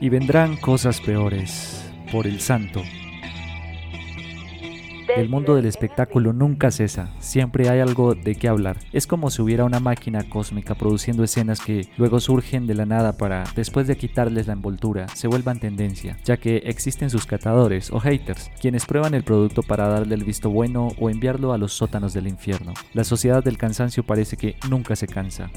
Y 0.00 0.10
vendrán 0.10 0.56
cosas 0.56 1.00
peores, 1.00 1.90
por 2.12 2.26
el 2.26 2.40
santo. 2.40 2.82
El 5.16 5.28
mundo 5.28 5.56
del 5.56 5.66
espectáculo 5.66 6.32
nunca 6.32 6.70
cesa, 6.70 7.10
siempre 7.18 7.68
hay 7.68 7.80
algo 7.80 8.14
de 8.14 8.36
qué 8.36 8.46
hablar. 8.46 8.76
Es 8.92 9.08
como 9.08 9.30
si 9.30 9.42
hubiera 9.42 9.64
una 9.64 9.80
máquina 9.80 10.28
cósmica 10.28 10.76
produciendo 10.76 11.24
escenas 11.24 11.60
que 11.60 11.88
luego 11.96 12.20
surgen 12.20 12.68
de 12.68 12.74
la 12.76 12.86
nada 12.86 13.16
para, 13.16 13.42
después 13.56 13.88
de 13.88 13.96
quitarles 13.96 14.46
la 14.46 14.52
envoltura, 14.52 15.08
se 15.08 15.26
vuelvan 15.26 15.58
tendencia, 15.58 16.16
ya 16.24 16.36
que 16.36 16.58
existen 16.58 17.10
sus 17.10 17.26
catadores 17.26 17.90
o 17.90 17.98
haters, 17.98 18.50
quienes 18.60 18.86
prueban 18.86 19.14
el 19.14 19.24
producto 19.24 19.64
para 19.64 19.88
darle 19.88 20.14
el 20.14 20.24
visto 20.24 20.50
bueno 20.50 20.88
o 21.00 21.10
enviarlo 21.10 21.52
a 21.52 21.58
los 21.58 21.72
sótanos 21.72 22.12
del 22.12 22.28
infierno. 22.28 22.74
La 22.92 23.02
sociedad 23.02 23.42
del 23.42 23.58
cansancio 23.58 24.04
parece 24.04 24.36
que 24.36 24.54
nunca 24.68 24.94
se 24.94 25.08
cansa. 25.08 25.50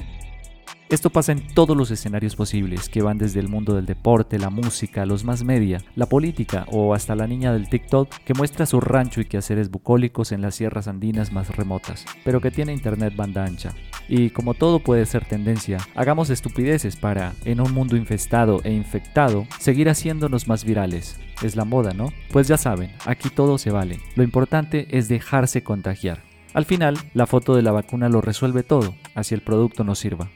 Esto 0.92 1.10
pasa 1.10 1.32
en 1.32 1.48
todos 1.48 1.78
los 1.78 1.90
escenarios 1.90 2.36
posibles, 2.36 2.90
que 2.90 3.02
van 3.02 3.18
desde 3.18 3.40
el 3.40 3.48
mundo 3.48 3.76
del 3.76 3.86
deporte, 3.86 4.38
la 4.38 4.50
música, 4.50 5.06
los 5.06 5.24
más 5.24 5.46
media, 5.46 5.82
la 5.96 6.06
política 6.06 6.66
o 6.68 6.94
hasta 6.94 7.16
la 7.16 7.28
niña 7.28 7.54
del 7.54 7.70
TikTok 7.70 8.14
que 8.26 8.34
muestra 8.34 8.66
su 8.66 8.82
rancho 8.82 9.22
y 9.22 9.26
quehaceres 9.26 9.72
bucólicos 9.72 10.34
en 10.34 10.42
las 10.42 10.56
sierras 10.56 10.90
andinas 10.90 11.32
más 11.32 11.56
remotas, 11.56 12.04
pero 12.26 12.42
que 12.42 12.52
tiene 12.52 12.74
internet 12.74 13.16
banda 13.16 13.46
ancha. 13.46 13.74
Y 14.10 14.32
como 14.32 14.54
todo 14.54 14.80
puede 14.80 15.06
ser 15.06 15.24
tendencia, 15.24 15.78
hagamos 15.96 16.30
estupideces 16.30 16.98
para, 16.98 17.36
en 17.46 17.62
un 17.62 17.74
mundo 17.74 17.96
infestado 17.96 18.60
e 18.66 18.74
infectado, 18.74 19.48
seguir 19.60 19.88
haciéndonos 19.88 20.50
más 20.50 20.66
virales. 20.66 21.16
Es 21.42 21.56
la 21.56 21.64
moda, 21.64 21.94
¿no? 21.94 22.12
Pues 22.34 22.50
ya 22.50 22.58
saben, 22.58 22.92
aquí 23.06 23.30
todo 23.30 23.58
se 23.58 23.72
vale. 23.72 24.02
Lo 24.16 24.24
importante 24.24 24.88
es 24.92 25.08
dejarse 25.08 25.64
contagiar. 25.64 26.22
Al 26.54 26.66
final, 26.66 26.98
la 27.14 27.28
foto 27.28 27.56
de 27.56 27.62
la 27.62 27.72
vacuna 27.72 28.10
lo 28.10 28.20
resuelve 28.20 28.64
todo, 28.64 28.94
así 29.16 29.34
el 29.34 29.42
producto 29.42 29.86
nos 29.86 30.00
sirva. 30.00 30.30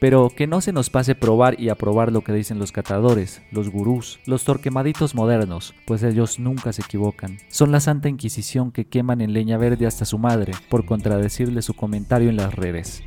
Pero 0.00 0.32
que 0.34 0.46
no 0.46 0.62
se 0.62 0.72
nos 0.72 0.88
pase 0.88 1.14
probar 1.14 1.60
y 1.60 1.68
aprobar 1.68 2.10
lo 2.10 2.22
que 2.22 2.32
dicen 2.32 2.58
los 2.58 2.72
catadores, 2.72 3.42
los 3.52 3.68
gurús, 3.68 4.18
los 4.24 4.44
torquemaditos 4.44 5.14
modernos, 5.14 5.74
pues 5.86 6.02
ellos 6.02 6.38
nunca 6.38 6.72
se 6.72 6.80
equivocan. 6.82 7.36
Son 7.48 7.70
la 7.70 7.80
Santa 7.80 8.08
Inquisición 8.08 8.72
que 8.72 8.86
queman 8.86 9.20
en 9.20 9.34
leña 9.34 9.58
verde 9.58 9.86
hasta 9.86 10.06
su 10.06 10.18
madre 10.18 10.54
por 10.70 10.86
contradecirle 10.86 11.60
su 11.60 11.74
comentario 11.74 12.30
en 12.30 12.36
las 12.36 12.54
redes. 12.54 13.04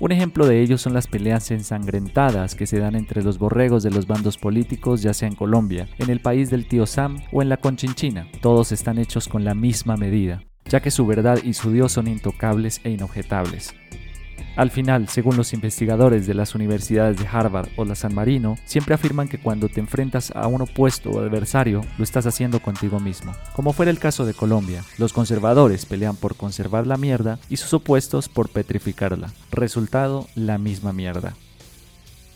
Un 0.00 0.12
ejemplo 0.12 0.46
de 0.46 0.60
ello 0.60 0.78
son 0.78 0.94
las 0.94 1.08
peleas 1.08 1.50
ensangrentadas 1.50 2.54
que 2.54 2.66
se 2.66 2.78
dan 2.78 2.94
entre 2.94 3.22
los 3.22 3.38
borregos 3.38 3.82
de 3.82 3.90
los 3.90 4.06
bandos 4.06 4.38
políticos, 4.38 5.02
ya 5.02 5.12
sea 5.12 5.28
en 5.28 5.34
Colombia, 5.34 5.88
en 5.98 6.10
el 6.10 6.20
país 6.20 6.50
del 6.50 6.68
tío 6.68 6.86
Sam 6.86 7.20
o 7.32 7.42
en 7.42 7.48
la 7.48 7.56
Conchinchina. 7.56 8.28
Todos 8.40 8.70
están 8.70 8.98
hechos 8.98 9.26
con 9.26 9.44
la 9.44 9.54
misma 9.54 9.96
medida, 9.96 10.44
ya 10.66 10.80
que 10.80 10.92
su 10.92 11.04
verdad 11.04 11.38
y 11.42 11.54
su 11.54 11.72
Dios 11.72 11.92
son 11.92 12.06
intocables 12.06 12.80
e 12.84 12.90
inobjetables. 12.90 13.74
Al 14.56 14.70
final, 14.70 15.08
según 15.08 15.36
los 15.36 15.52
investigadores 15.52 16.26
de 16.26 16.34
las 16.34 16.54
universidades 16.54 17.16
de 17.18 17.26
Harvard 17.26 17.68
o 17.76 17.84
la 17.84 17.94
San 17.94 18.14
Marino, 18.14 18.56
siempre 18.64 18.94
afirman 18.94 19.28
que 19.28 19.38
cuando 19.38 19.68
te 19.68 19.80
enfrentas 19.80 20.32
a 20.34 20.46
un 20.46 20.62
opuesto 20.62 21.10
o 21.10 21.20
adversario, 21.20 21.82
lo 21.96 22.04
estás 22.04 22.26
haciendo 22.26 22.60
contigo 22.60 23.00
mismo. 23.00 23.32
Como 23.54 23.72
fuera 23.72 23.90
el 23.90 23.98
caso 23.98 24.24
de 24.26 24.34
Colombia, 24.34 24.84
los 24.98 25.12
conservadores 25.12 25.86
pelean 25.86 26.16
por 26.16 26.36
conservar 26.36 26.86
la 26.86 26.96
mierda 26.96 27.38
y 27.48 27.56
sus 27.56 27.72
opuestos 27.74 28.28
por 28.28 28.48
petrificarla. 28.48 29.32
Resultado, 29.50 30.26
la 30.34 30.58
misma 30.58 30.92
mierda. 30.92 31.34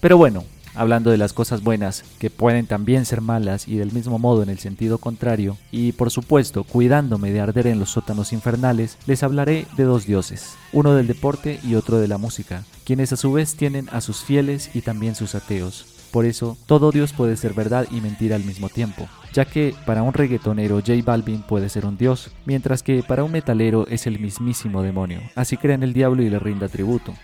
Pero 0.01 0.17
bueno, 0.17 0.45
hablando 0.75 1.11
de 1.11 1.19
las 1.19 1.33
cosas 1.33 1.63
buenas, 1.63 2.05
que 2.19 2.31
pueden 2.31 2.67
también 2.67 3.05
ser 3.05 3.21
malas 3.21 3.69
y 3.69 3.77
del 3.77 3.93
mismo 3.93 4.19
modo 4.19 4.43
en 4.43 4.49
el 4.49 4.59
sentido 4.59 4.99
contrario, 4.99 5.57
y 5.71 5.93
por 5.93 6.11
supuesto 6.11 6.65
cuidándome 6.65 7.31
de 7.33 7.41
arder 7.41 7.67
en 7.67 7.79
los 7.79 7.91
sótanos 7.91 8.33
infernales, 8.33 8.99
les 9.07 9.23
hablaré 9.23 9.67
de 9.77 9.85
dos 9.85 10.07
dioses, 10.07 10.55
uno 10.73 10.95
del 10.95 11.07
deporte 11.07 11.61
y 11.63 11.75
otro 11.75 11.99
de 11.99 12.09
la 12.09 12.19
música, 12.19 12.65
quienes 12.85 13.13
a 13.13 13.17
su 13.17 13.33
vez 13.33 13.57
tienen 13.57 13.89
a 13.91 14.01
sus 14.01 14.23
fieles 14.23 14.71
y 14.75 14.83
también 14.83 15.15
sus 15.15 15.35
ateos. 15.35 15.87
Por 16.13 16.27
eso, 16.27 16.59
todo 16.67 16.93
Dios 16.93 17.15
puede 17.15 17.39
ser 17.39 17.55
verdad 17.55 17.87
y 17.91 18.03
mentira 18.03 18.37
al 18.37 18.45
mismo 18.45 18.69
tiempo, 18.69 19.09
ya 19.33 19.47
que 19.47 19.75
para 19.87 20.03
un 20.03 20.13
reggaetonero 20.13 20.77
J 20.81 20.93
Balvin 21.03 21.43
puede 21.43 21.71
ser 21.71 21.87
un 21.87 21.97
dios, 21.97 22.31
mientras 22.45 22.83
que 22.83 23.03
para 23.03 23.25
un 23.25 23.33
metalero 23.33 23.87
es 23.89 24.07
el 24.07 24.19
mismísimo 24.19 24.83
demonio, 24.83 25.21
así 25.35 25.57
crea 25.57 25.75
en 25.75 25.83
el 25.83 25.95
diablo 25.95 26.23
y 26.23 26.29
le 26.29 26.39
rinda 26.39 26.69
tributo. 26.69 27.15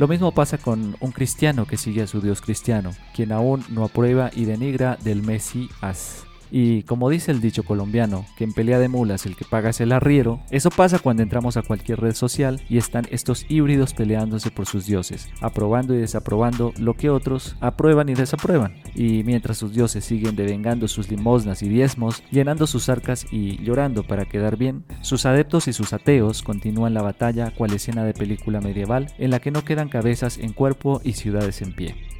Lo 0.00 0.08
mismo 0.08 0.32
pasa 0.32 0.56
con 0.56 0.96
un 1.00 1.12
cristiano 1.12 1.66
que 1.66 1.76
sigue 1.76 2.00
a 2.00 2.06
su 2.06 2.22
Dios 2.22 2.40
cristiano, 2.40 2.92
quien 3.14 3.32
aún 3.32 3.62
no 3.68 3.84
aprueba 3.84 4.30
y 4.34 4.46
denigra 4.46 4.96
del 4.96 5.20
Mesías. 5.20 6.24
Y 6.50 6.82
como 6.84 7.10
dice 7.10 7.30
el 7.30 7.40
dicho 7.40 7.62
colombiano, 7.62 8.26
que 8.36 8.44
en 8.44 8.52
pelea 8.52 8.78
de 8.78 8.88
mulas 8.88 9.26
el 9.26 9.36
que 9.36 9.44
paga 9.44 9.70
es 9.70 9.80
el 9.80 9.92
arriero, 9.92 10.40
eso 10.50 10.70
pasa 10.70 10.98
cuando 10.98 11.22
entramos 11.22 11.56
a 11.56 11.62
cualquier 11.62 12.00
red 12.00 12.14
social 12.14 12.60
y 12.68 12.78
están 12.78 13.06
estos 13.10 13.46
híbridos 13.48 13.94
peleándose 13.94 14.50
por 14.50 14.66
sus 14.66 14.86
dioses, 14.86 15.28
aprobando 15.40 15.94
y 15.94 15.98
desaprobando 15.98 16.72
lo 16.78 16.94
que 16.94 17.10
otros 17.10 17.56
aprueban 17.60 18.08
y 18.08 18.14
desaprueban. 18.14 18.74
Y 18.94 19.22
mientras 19.24 19.58
sus 19.58 19.72
dioses 19.72 20.04
siguen 20.04 20.36
devengando 20.36 20.88
sus 20.88 21.10
limosnas 21.10 21.62
y 21.62 21.68
diezmos, 21.68 22.22
llenando 22.30 22.66
sus 22.66 22.88
arcas 22.88 23.26
y 23.30 23.62
llorando 23.62 24.02
para 24.02 24.24
quedar 24.24 24.56
bien, 24.56 24.84
sus 25.02 25.26
adeptos 25.26 25.68
y 25.68 25.72
sus 25.72 25.92
ateos 25.92 26.42
continúan 26.42 26.94
la 26.94 27.02
batalla 27.02 27.52
cual 27.56 27.72
escena 27.72 28.04
de 28.04 28.14
película 28.14 28.60
medieval 28.60 29.12
en 29.18 29.30
la 29.30 29.40
que 29.40 29.50
no 29.50 29.64
quedan 29.64 29.88
cabezas 29.88 30.38
en 30.38 30.52
cuerpo 30.52 31.00
y 31.04 31.12
ciudades 31.12 31.62
en 31.62 31.74
pie. 31.74 32.19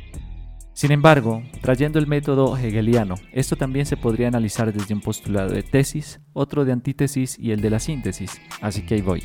Sin 0.81 0.93
embargo, 0.93 1.43
trayendo 1.61 1.99
el 1.99 2.07
método 2.07 2.57
hegeliano, 2.57 3.17
esto 3.33 3.55
también 3.55 3.85
se 3.85 3.99
podría 3.99 4.29
analizar 4.29 4.73
desde 4.73 4.95
un 4.95 5.03
postulado 5.03 5.51
de 5.51 5.63
tesis, 5.63 6.21
otro 6.33 6.65
de 6.65 6.73
antítesis 6.73 7.39
y 7.39 7.51
el 7.51 7.61
de 7.61 7.69
la 7.69 7.79
síntesis, 7.79 8.41
así 8.63 8.81
que 8.81 8.95
ahí 8.95 9.03
voy. 9.03 9.25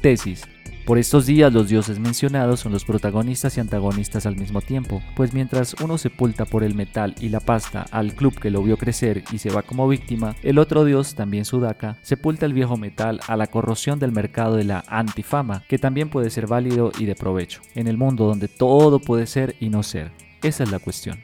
Tesis. 0.00 0.44
Por 0.86 0.98
estos 0.98 1.26
días 1.26 1.52
los 1.52 1.68
dioses 1.68 1.98
mencionados 1.98 2.60
son 2.60 2.70
los 2.70 2.84
protagonistas 2.84 3.56
y 3.56 3.60
antagonistas 3.60 4.24
al 4.24 4.36
mismo 4.36 4.60
tiempo, 4.60 5.02
pues 5.16 5.34
mientras 5.34 5.74
uno 5.82 5.98
sepulta 5.98 6.44
por 6.44 6.62
el 6.62 6.76
metal 6.76 7.16
y 7.20 7.30
la 7.30 7.40
pasta 7.40 7.84
al 7.90 8.14
club 8.14 8.38
que 8.38 8.52
lo 8.52 8.62
vio 8.62 8.76
crecer 8.76 9.24
y 9.32 9.38
se 9.38 9.50
va 9.50 9.62
como 9.62 9.88
víctima, 9.88 10.36
el 10.44 10.58
otro 10.58 10.84
dios, 10.84 11.16
también 11.16 11.44
Sudaka, 11.44 11.96
sepulta 12.02 12.46
el 12.46 12.52
viejo 12.52 12.76
metal 12.76 13.18
a 13.26 13.36
la 13.36 13.48
corrosión 13.48 13.98
del 13.98 14.12
mercado 14.12 14.54
de 14.54 14.62
la 14.62 14.84
antifama, 14.86 15.64
que 15.68 15.80
también 15.80 16.08
puede 16.08 16.30
ser 16.30 16.46
válido 16.46 16.92
y 17.00 17.06
de 17.06 17.16
provecho, 17.16 17.62
en 17.74 17.88
el 17.88 17.98
mundo 17.98 18.26
donde 18.26 18.46
todo 18.46 19.00
puede 19.00 19.26
ser 19.26 19.56
y 19.58 19.68
no 19.68 19.82
ser. 19.82 20.12
Esa 20.42 20.64
es 20.64 20.70
la 20.70 20.78
cuestión. 20.78 21.20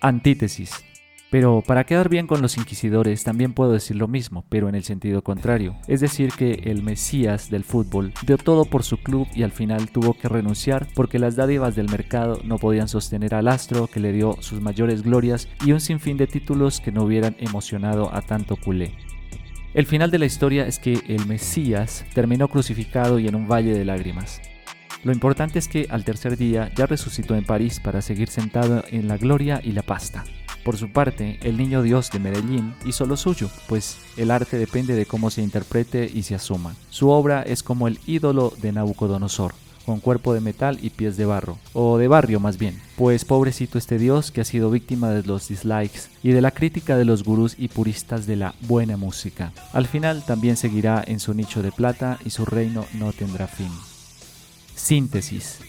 Antítesis. 0.00 0.84
Pero 1.32 1.62
para 1.66 1.84
quedar 1.84 2.10
bien 2.10 2.26
con 2.26 2.42
los 2.42 2.58
inquisidores 2.58 3.24
también 3.24 3.54
puedo 3.54 3.72
decir 3.72 3.96
lo 3.96 4.06
mismo, 4.06 4.44
pero 4.50 4.68
en 4.68 4.74
el 4.74 4.84
sentido 4.84 5.22
contrario. 5.22 5.76
Es 5.88 6.00
decir, 6.00 6.30
que 6.30 6.60
el 6.64 6.82
Mesías 6.82 7.48
del 7.48 7.64
fútbol 7.64 8.12
dio 8.26 8.36
todo 8.36 8.66
por 8.66 8.82
su 8.82 8.98
club 8.98 9.26
y 9.34 9.42
al 9.42 9.50
final 9.50 9.90
tuvo 9.90 10.12
que 10.12 10.28
renunciar 10.28 10.86
porque 10.94 11.18
las 11.18 11.34
dádivas 11.34 11.74
del 11.74 11.88
mercado 11.88 12.38
no 12.44 12.58
podían 12.58 12.86
sostener 12.86 13.34
al 13.34 13.48
astro 13.48 13.86
que 13.86 13.98
le 13.98 14.12
dio 14.12 14.36
sus 14.40 14.60
mayores 14.60 15.02
glorias 15.02 15.48
y 15.64 15.72
un 15.72 15.80
sinfín 15.80 16.18
de 16.18 16.26
títulos 16.26 16.80
que 16.80 16.92
no 16.92 17.04
hubieran 17.04 17.34
emocionado 17.38 18.14
a 18.14 18.20
tanto 18.20 18.56
culé. 18.56 18.92
El 19.72 19.86
final 19.86 20.10
de 20.10 20.18
la 20.18 20.26
historia 20.26 20.66
es 20.66 20.78
que 20.78 21.00
el 21.08 21.24
Mesías 21.24 22.04
terminó 22.12 22.48
crucificado 22.48 23.18
y 23.18 23.26
en 23.26 23.36
un 23.36 23.48
valle 23.48 23.72
de 23.72 23.86
lágrimas. 23.86 24.42
Lo 25.04 25.12
importante 25.12 25.58
es 25.58 25.66
que 25.66 25.86
al 25.90 26.04
tercer 26.04 26.36
día 26.36 26.70
ya 26.76 26.86
resucitó 26.86 27.34
en 27.34 27.44
París 27.44 27.80
para 27.80 28.02
seguir 28.02 28.28
sentado 28.28 28.84
en 28.88 29.08
la 29.08 29.16
gloria 29.16 29.60
y 29.62 29.72
la 29.72 29.82
pasta. 29.82 30.24
Por 30.64 30.76
su 30.76 30.92
parte, 30.92 31.40
el 31.42 31.56
niño 31.56 31.82
Dios 31.82 32.10
de 32.12 32.20
Medellín 32.20 32.74
hizo 32.86 33.04
lo 33.04 33.16
suyo, 33.16 33.50
pues 33.66 33.98
el 34.16 34.30
arte 34.30 34.58
depende 34.58 34.94
de 34.94 35.06
cómo 35.06 35.30
se 35.30 35.42
interprete 35.42 36.08
y 36.12 36.22
se 36.22 36.36
asuma. 36.36 36.76
Su 36.90 37.10
obra 37.10 37.42
es 37.42 37.64
como 37.64 37.88
el 37.88 37.98
ídolo 38.06 38.52
de 38.62 38.70
Nabucodonosor, 38.70 39.54
con 39.84 39.98
cuerpo 39.98 40.34
de 40.34 40.40
metal 40.40 40.78
y 40.80 40.90
pies 40.90 41.16
de 41.16 41.26
barro, 41.26 41.58
o 41.72 41.98
de 41.98 42.06
barrio 42.06 42.38
más 42.38 42.58
bien, 42.58 42.80
pues 42.96 43.24
pobrecito 43.24 43.78
este 43.78 43.98
dios 43.98 44.30
que 44.30 44.40
ha 44.40 44.44
sido 44.44 44.70
víctima 44.70 45.10
de 45.10 45.24
los 45.24 45.48
dislikes 45.48 46.02
y 46.22 46.30
de 46.30 46.40
la 46.40 46.52
crítica 46.52 46.96
de 46.96 47.04
los 47.04 47.24
gurús 47.24 47.56
y 47.58 47.66
puristas 47.66 48.26
de 48.26 48.36
la 48.36 48.54
buena 48.60 48.96
música. 48.96 49.52
Al 49.72 49.88
final 49.88 50.24
también 50.24 50.56
seguirá 50.56 51.02
en 51.04 51.18
su 51.18 51.34
nicho 51.34 51.60
de 51.60 51.72
plata 51.72 52.20
y 52.24 52.30
su 52.30 52.44
reino 52.44 52.84
no 52.94 53.12
tendrá 53.12 53.48
fin. 53.48 53.72
Síntesis. 54.74 55.60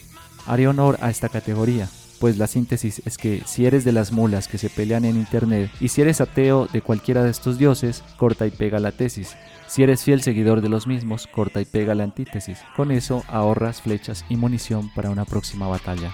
Haré 0.46 0.68
honor 0.68 0.98
a 1.00 1.10
esta 1.10 1.28
categoría, 1.28 1.88
pues 2.20 2.38
la 2.38 2.46
síntesis 2.46 3.02
es 3.04 3.18
que 3.18 3.42
si 3.46 3.66
eres 3.66 3.84
de 3.84 3.92
las 3.92 4.12
mulas 4.12 4.48
que 4.48 4.58
se 4.58 4.70
pelean 4.70 5.04
en 5.04 5.16
internet 5.16 5.70
y 5.80 5.88
si 5.88 6.00
eres 6.00 6.20
ateo 6.20 6.66
de 6.72 6.82
cualquiera 6.82 7.22
de 7.22 7.30
estos 7.30 7.58
dioses, 7.58 8.02
corta 8.18 8.46
y 8.46 8.50
pega 8.50 8.78
la 8.78 8.92
tesis. 8.92 9.36
Si 9.66 9.82
eres 9.82 10.04
fiel 10.04 10.22
seguidor 10.22 10.60
de 10.60 10.68
los 10.68 10.86
mismos, 10.86 11.26
corta 11.26 11.60
y 11.60 11.64
pega 11.64 11.94
la 11.94 12.04
antítesis. 12.04 12.58
Con 12.76 12.90
eso 12.90 13.24
ahorras 13.28 13.82
flechas 13.82 14.24
y 14.28 14.36
munición 14.36 14.90
para 14.94 15.10
una 15.10 15.24
próxima 15.24 15.66
batalla. 15.66 16.12